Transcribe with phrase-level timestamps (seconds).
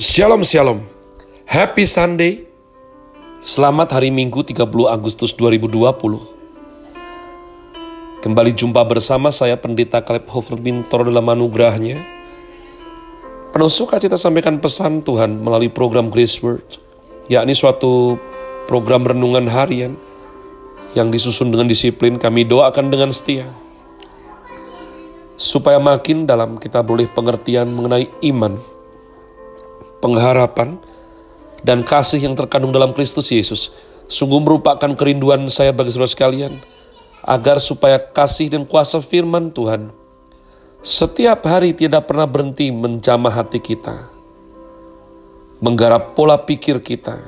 [0.00, 0.80] Shalom Shalom.
[1.44, 2.48] Happy Sunday.
[3.44, 5.76] Selamat hari Minggu 30 Agustus 2020
[8.24, 12.00] Kembali jumpa bersama saya Pendeta Kaleb Hofer Bintor dalam anugerahnya.
[13.52, 16.80] Penuh sukacita sampaikan pesan Tuhan melalui program Grace Word
[17.28, 18.16] yakni suatu
[18.72, 20.00] program renungan harian
[20.96, 22.16] yang disusun dengan disiplin.
[22.16, 23.52] Kami doakan dengan setia
[25.36, 28.56] supaya makin dalam kita boleh pengertian mengenai iman,
[30.00, 30.80] pengharapan,
[31.60, 33.70] dan kasih yang terkandung dalam Kristus Yesus.
[34.10, 36.58] Sungguh merupakan kerinduan saya bagi saudara sekalian,
[37.22, 39.92] agar supaya kasih dan kuasa firman Tuhan
[40.80, 44.08] setiap hari tidak pernah berhenti menjamah hati kita,
[45.60, 47.20] menggarap pola pikir kita,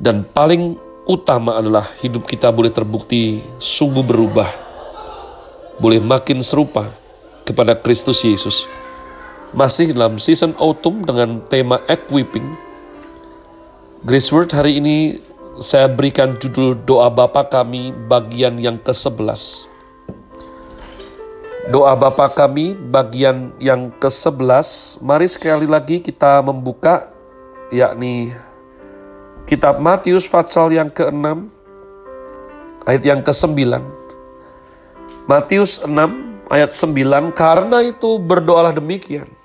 [0.00, 4.72] dan paling utama adalah hidup kita boleh terbukti sungguh berubah
[5.82, 6.94] boleh makin serupa
[7.42, 8.70] kepada Kristus Yesus.
[9.52, 12.56] Masih dalam season autumn dengan tema equipping,
[14.00, 15.20] Grace Word hari ini
[15.60, 19.68] saya berikan judul doa Bapa kami bagian yang ke-11.
[21.68, 27.12] Doa Bapa kami bagian yang ke-11, mari sekali lagi kita membuka
[27.68, 28.32] yakni
[29.44, 31.28] kitab Matius pasal yang ke-6
[32.88, 33.84] ayat yang ke-9.
[35.28, 35.92] Matius 6
[36.48, 39.41] ayat 9, karena itu berdoalah demikian.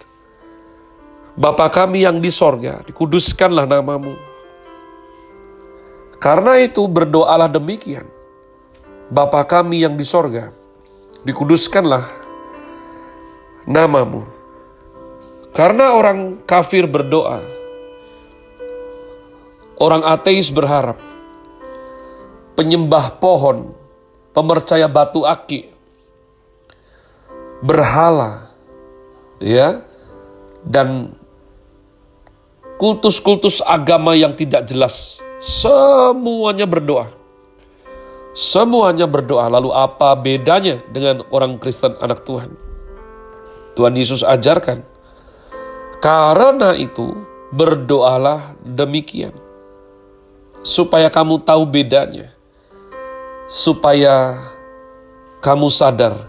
[1.37, 4.17] Bapa kami yang di sorga, dikuduskanlah namamu.
[6.17, 8.09] Karena itu berdoalah demikian.
[9.13, 10.49] Bapa kami yang di sorga,
[11.21, 12.09] dikuduskanlah
[13.69, 14.25] namamu.
[15.53, 17.45] Karena orang kafir berdoa,
[19.77, 20.97] orang ateis berharap,
[22.57, 23.77] penyembah pohon
[24.33, 25.69] pemercaya batu aki,
[27.61, 28.49] berhala,
[29.37, 29.85] ya,
[30.65, 31.16] dan
[32.77, 37.13] kultus-kultus agama yang tidak jelas, semuanya berdoa.
[38.37, 42.53] Semuanya berdoa, lalu apa bedanya dengan orang Kristen anak Tuhan?
[43.73, 44.85] Tuhan Yesus ajarkan,
[45.97, 47.17] karena itu
[47.49, 49.33] berdoalah demikian,
[50.61, 52.33] supaya kamu tahu bedanya.
[53.47, 54.35] Supaya
[55.39, 56.27] kamu sadar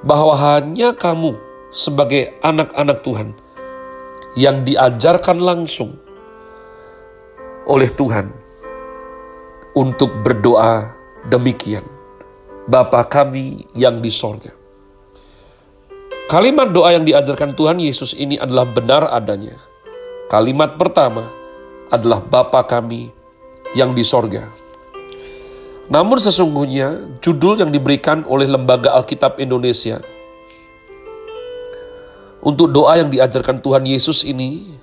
[0.00, 1.36] bahwa hanya kamu
[1.68, 3.36] sebagai anak-anak Tuhan
[4.38, 5.98] yang diajarkan langsung
[7.66, 8.30] oleh Tuhan
[9.74, 10.94] untuk berdoa
[11.26, 11.82] demikian.
[12.70, 14.54] Bapa kami yang di sorga.
[16.28, 19.58] Kalimat doa yang diajarkan Tuhan Yesus ini adalah benar adanya.
[20.28, 21.32] Kalimat pertama
[21.88, 23.08] adalah Bapa kami
[23.72, 24.46] yang di sorga.
[25.88, 30.04] Namun sesungguhnya judul yang diberikan oleh Lembaga Alkitab Indonesia
[32.42, 34.78] untuk doa yang diajarkan Tuhan Yesus ini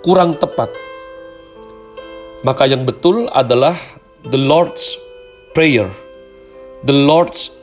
[0.00, 0.72] kurang tepat.
[2.42, 3.78] Maka yang betul adalah
[4.26, 4.98] the Lord's
[5.54, 5.92] Prayer.
[6.82, 7.54] The Lord's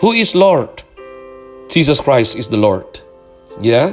[0.00, 0.80] Who is Lord?
[1.68, 2.88] Jesus Christ is the Lord.
[3.60, 3.92] Ya.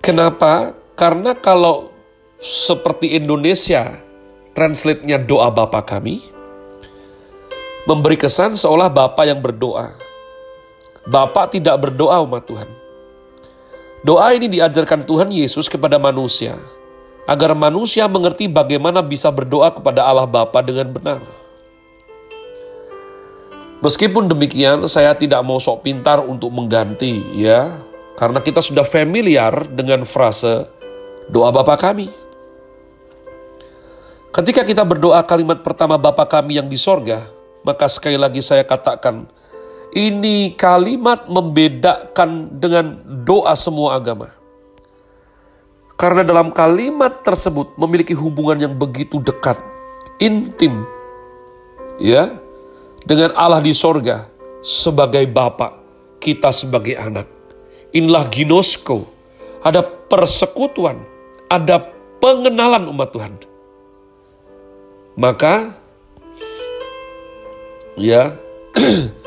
[0.00, 0.72] Kenapa?
[0.96, 1.92] Karena kalau
[2.40, 4.00] seperti Indonesia
[4.56, 6.24] translate-nya doa Bapa kami,
[7.84, 9.92] memberi kesan seolah Bapak yang berdoa.
[11.04, 12.87] Bapak tidak berdoa umat Tuhan.
[14.06, 16.54] Doa ini diajarkan Tuhan Yesus kepada manusia,
[17.26, 21.20] agar manusia mengerti bagaimana bisa berdoa kepada Allah Bapa dengan benar.
[23.82, 27.82] Meskipun demikian, saya tidak mau sok pintar untuk mengganti ya,
[28.14, 30.66] karena kita sudah familiar dengan frase
[31.26, 32.10] doa Bapa kami.
[34.30, 37.26] Ketika kita berdoa kalimat pertama Bapa kami yang di sorga,
[37.66, 39.26] maka sekali lagi saya katakan,
[39.96, 44.32] ini kalimat membedakan dengan doa semua agama.
[45.98, 49.58] Karena dalam kalimat tersebut memiliki hubungan yang begitu dekat,
[50.22, 50.86] intim,
[51.98, 52.38] ya,
[53.02, 54.30] dengan Allah di sorga
[54.62, 55.74] sebagai Bapa,
[56.22, 57.26] kita sebagai anak.
[57.90, 59.10] Inilah ginosko,
[59.64, 61.02] ada persekutuan,
[61.50, 61.82] ada
[62.22, 63.34] pengenalan umat Tuhan.
[65.18, 65.74] Maka
[67.98, 68.38] ya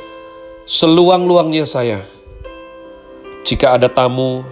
[0.68, 2.00] seluang-luangnya saya
[3.42, 4.46] jika ada tamu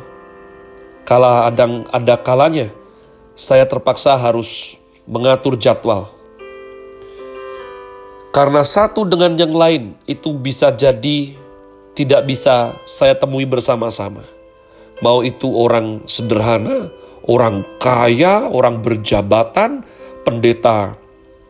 [1.06, 2.68] kala ada ada kalanya
[3.38, 4.76] saya terpaksa harus
[5.06, 6.10] mengatur jadwal
[8.34, 11.34] karena satu dengan yang lain itu bisa jadi
[11.98, 14.26] tidak bisa saya temui bersama-sama
[15.02, 16.90] mau itu orang sederhana
[17.30, 19.86] orang kaya orang berjabatan
[20.26, 21.00] pendeta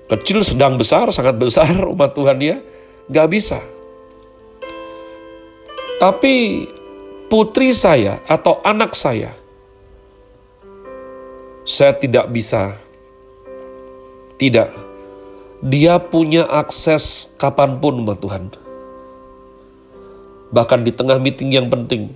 [0.10, 2.58] Kecil, sedang, besar, sangat besar umat Tuhan ya.
[3.14, 3.62] Gak bisa.
[6.00, 6.64] Tapi
[7.28, 9.36] putri saya atau anak saya,
[11.68, 12.80] saya tidak bisa.
[14.40, 14.72] Tidak,
[15.60, 18.48] dia punya akses kapan pun, umat Tuhan.
[20.56, 22.16] Bahkan di tengah meeting yang penting,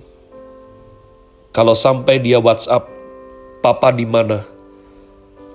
[1.52, 2.88] kalau sampai dia WhatsApp,
[3.60, 4.48] "Papa di mana?"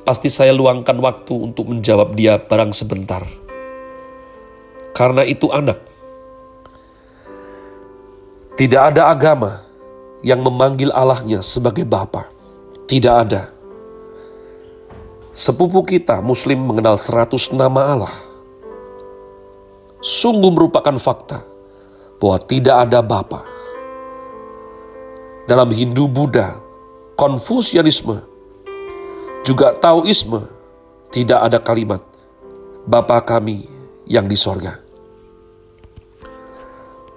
[0.06, 3.26] Pasti saya luangkan waktu untuk menjawab dia barang sebentar.
[4.94, 5.89] Karena itu anak.
[8.60, 9.64] Tidak ada agama
[10.20, 12.28] yang memanggil Allahnya sebagai Bapa.
[12.92, 13.48] Tidak ada.
[15.32, 18.16] Sepupu kita Muslim mengenal seratus nama Allah.
[20.04, 21.40] Sungguh merupakan fakta
[22.20, 23.48] bahwa tidak ada Bapa.
[25.48, 26.60] Dalam Hindu Buddha,
[27.16, 28.20] Konfusianisme,
[29.48, 30.52] juga Taoisme,
[31.16, 32.04] tidak ada kalimat
[32.84, 33.72] Bapa kami
[34.04, 34.89] yang di sorga.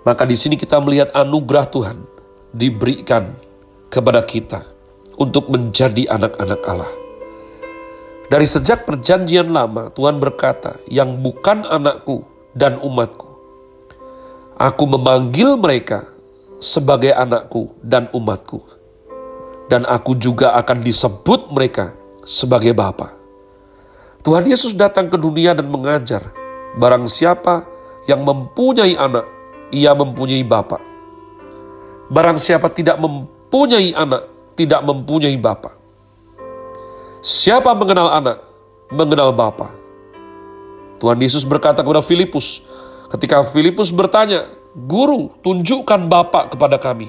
[0.02, 1.99] Maka di sini kita melihat anugerah Tuhan
[2.50, 3.38] diberikan
[3.87, 4.66] kepada kita
[5.14, 6.93] untuk menjadi anak-anak Allah.
[8.32, 12.25] Dari sejak perjanjian lama, Tuhan berkata, yang bukan anakku
[12.56, 13.28] dan umatku.
[14.56, 16.08] Aku memanggil mereka
[16.56, 18.64] sebagai anakku dan umatku.
[19.69, 21.93] Dan aku juga akan disebut mereka
[22.25, 23.12] sebagai Bapa.
[24.25, 26.32] Tuhan Yesus datang ke dunia dan mengajar,
[26.78, 27.66] barang siapa
[28.08, 29.26] yang mempunyai anak,
[29.73, 30.79] ia mempunyai Bapa.
[32.13, 35.73] Barang siapa tidak mempunyai anak, tidak mempunyai Bapa.
[37.25, 38.39] Siapa mengenal anak,
[38.93, 39.73] mengenal Bapa.
[41.01, 42.63] Tuhan Yesus berkata kepada Filipus,
[43.11, 44.47] ketika Filipus bertanya,
[44.77, 47.09] Guru, tunjukkan Bapa kepada kami.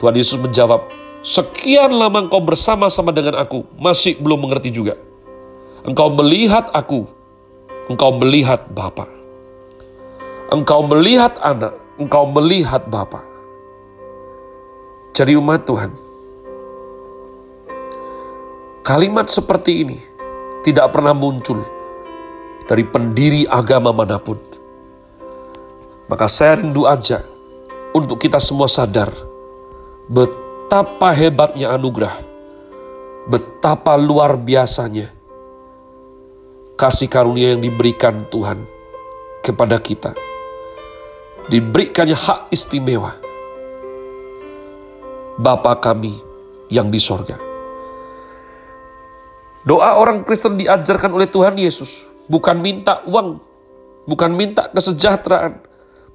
[0.00, 0.88] Tuhan Yesus menjawab,
[1.22, 4.98] Sekian lama engkau bersama-sama dengan aku, masih belum mengerti juga.
[5.86, 7.06] Engkau melihat aku,
[7.86, 9.21] engkau melihat Bapa.
[10.52, 13.24] Engkau melihat anak, engkau melihat Bapa.
[15.16, 15.92] Jadi umat Tuhan,
[18.82, 19.94] Kalimat seperti ini
[20.66, 21.62] tidak pernah muncul
[22.66, 24.42] dari pendiri agama mana pun.
[26.10, 27.22] Maka saya rindu aja
[27.94, 29.06] untuk kita semua sadar
[30.10, 32.26] betapa hebatnya anugerah,
[33.30, 35.14] betapa luar biasanya
[36.74, 38.66] kasih karunia yang diberikan Tuhan
[39.46, 40.31] kepada kita.
[41.50, 43.18] Diberikannya hak istimewa.
[45.40, 46.14] Bapa kami
[46.70, 47.40] yang di sorga.
[49.62, 53.38] Doa orang Kristen diajarkan oleh Tuhan Yesus bukan minta uang,
[54.06, 55.62] bukan minta kesejahteraan,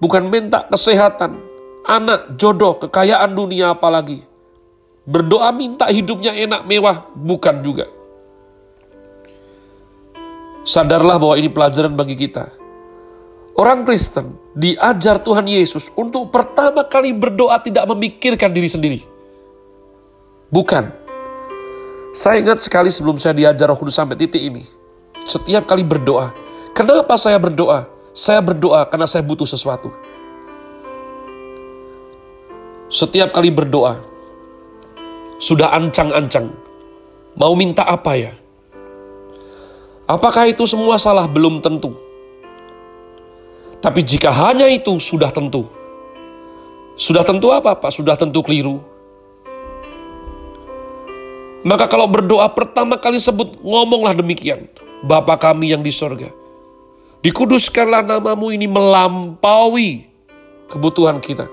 [0.04, 1.40] bukan minta kesehatan,
[1.88, 4.24] anak, jodoh, kekayaan dunia apalagi.
[5.08, 7.88] Berdoa minta hidupnya enak, mewah, bukan juga.
[10.68, 12.52] Sadarlah bahwa ini pelajaran bagi kita.
[13.58, 19.00] Orang Kristen diajar Tuhan Yesus untuk pertama kali berdoa tidak memikirkan diri sendiri.
[20.54, 20.94] Bukan,
[22.14, 24.62] saya ingat sekali sebelum saya diajar roh kudus sampai titik ini.
[25.26, 26.38] Setiap kali berdoa.
[26.78, 27.90] Kenapa saya berdoa?
[28.14, 29.90] Saya berdoa karena saya butuh sesuatu.
[32.94, 33.98] Setiap kali berdoa,
[35.42, 36.54] sudah ancang-ancang.
[37.34, 38.38] Mau minta apa ya?
[40.06, 41.26] Apakah itu semua salah?
[41.26, 42.07] Belum tentu.
[43.78, 45.70] Tapi jika hanya itu sudah tentu.
[46.98, 47.94] Sudah tentu apa Pak?
[47.94, 48.82] Sudah tentu keliru.
[51.62, 54.66] Maka kalau berdoa pertama kali sebut, ngomonglah demikian.
[55.06, 56.34] Bapa kami yang di sorga.
[57.22, 60.06] Dikuduskanlah namamu ini melampaui
[60.70, 61.46] kebutuhan kita.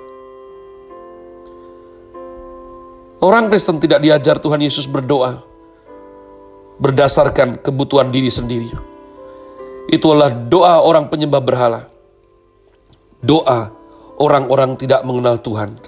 [3.24, 5.40] Orang Kristen tidak diajar Tuhan Yesus berdoa
[6.76, 8.68] berdasarkan kebutuhan diri sendiri.
[9.88, 11.93] Itu adalah doa orang penyembah berhala.
[13.24, 13.72] Doa
[14.20, 15.80] orang-orang tidak mengenal Tuhan.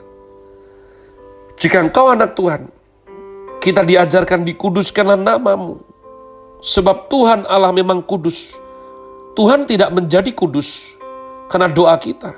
[1.60, 2.72] Jika engkau anak Tuhan,
[3.60, 5.76] kita diajarkan dikuduskanlah namamu.
[6.64, 8.56] Sebab Tuhan Allah memang kudus.
[9.36, 10.96] Tuhan tidak menjadi kudus
[11.52, 12.32] karena doa kita.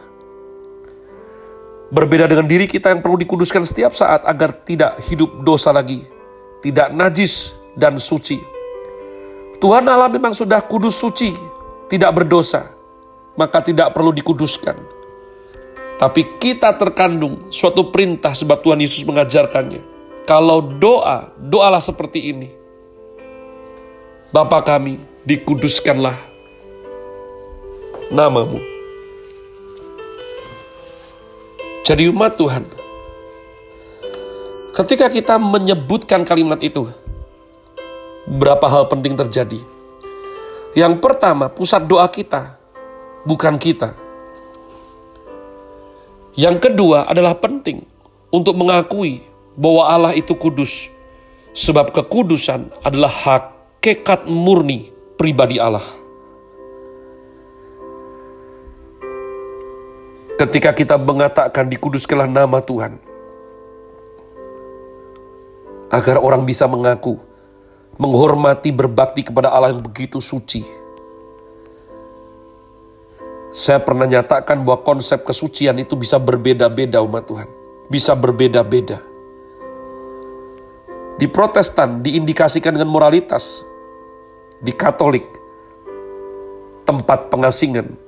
[1.89, 6.03] Berbeda dengan diri kita yang perlu dikuduskan setiap saat agar tidak hidup dosa lagi.
[6.59, 8.37] Tidak najis dan suci.
[9.59, 11.35] Tuhan Allah memang sudah kudus suci,
[11.91, 12.78] tidak berdosa.
[13.39, 14.75] Maka tidak perlu dikuduskan.
[15.99, 22.53] Tapi kita terkandung suatu perintah sebab Tuhan Yesus mengajarkannya kalau doa, doalah seperti ini.
[24.29, 26.21] Bapa kami, dikuduskanlah
[28.13, 28.61] namamu.
[31.81, 32.69] Jadi umat Tuhan,
[34.77, 36.93] ketika kita menyebutkan kalimat itu,
[38.29, 39.65] berapa hal penting terjadi.
[40.77, 42.58] Yang pertama, pusat doa kita
[43.27, 43.95] bukan kita.
[46.39, 47.83] Yang kedua adalah penting
[48.31, 49.27] untuk mengakui
[49.59, 50.87] bahwa Allah itu kudus,
[51.51, 55.83] sebab kekudusan adalah hakikat murni pribadi Allah.
[60.39, 63.03] Ketika kita mengatakan dikuduskanlah nama Tuhan,
[65.91, 67.19] agar orang bisa mengaku,
[67.99, 70.63] menghormati, berbakti kepada Allah yang begitu suci.
[73.59, 77.51] Saya pernah nyatakan bahwa konsep kesucian itu bisa berbeda-beda umat Tuhan.
[77.91, 79.03] Bisa berbeda-beda.
[81.19, 83.67] Di protestan diindikasikan dengan moralitas.
[84.63, 85.27] Di katolik,
[86.87, 87.99] tempat pengasingan.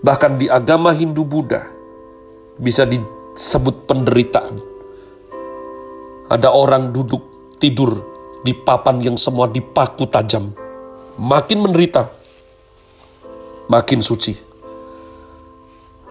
[0.00, 1.60] Bahkan di agama Hindu-Buddha,
[2.56, 4.56] bisa disebut penderitaan.
[6.32, 8.00] Ada orang duduk tidur
[8.40, 10.56] di papan yang semua dipaku tajam.
[11.20, 12.19] Makin menderita,
[13.70, 14.34] makin suci.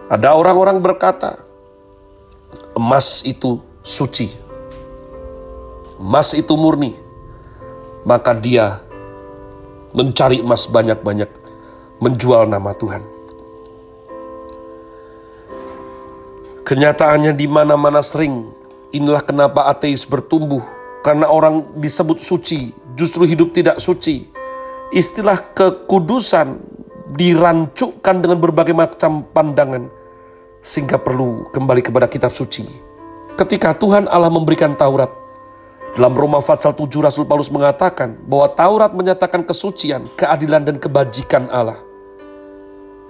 [0.08, 1.44] Ada orang-orang berkata,
[2.72, 4.32] emas itu suci.
[6.00, 6.96] Emas itu murni.
[8.08, 8.80] Maka dia
[9.92, 11.28] mencari emas banyak-banyak,
[12.00, 13.04] menjual nama Tuhan.
[16.64, 18.48] Kenyataannya di mana-mana sering,
[18.94, 20.64] inilah kenapa ateis bertumbuh,
[21.04, 24.32] karena orang disebut suci, justru hidup tidak suci.
[24.94, 26.69] Istilah kekudusan
[27.14, 29.90] dirancukkan dengan berbagai macam pandangan,
[30.62, 32.66] sehingga perlu kembali kepada kitab suci.
[33.34, 35.10] Ketika Tuhan Allah memberikan Taurat,
[35.98, 41.82] dalam Roma Fatsal 7 Rasul Paulus mengatakan bahwa Taurat menyatakan kesucian, keadilan dan kebajikan Allah.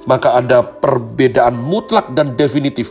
[0.08, 2.88] Maka ada perbedaan mutlak dan definitif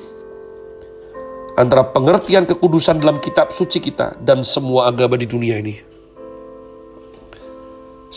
[1.57, 5.98] antara pengertian kekudusan dalam kitab suci kita dan semua agama di dunia ini.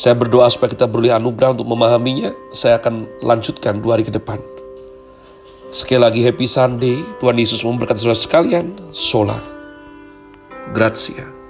[0.02, 2.34] Saya berdoa supaya kita beroleh anugerah untuk memahaminya.
[2.50, 4.42] Saya akan lanjutkan dua hari ke depan.
[5.70, 7.06] Sekali lagi happy Sunday.
[7.22, 8.90] Tuhan Yesus memberkati saudara sekalian.
[8.90, 9.38] Sola.
[10.74, 11.41] Grazie.